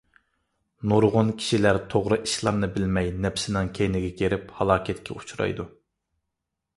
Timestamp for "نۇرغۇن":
0.91-1.27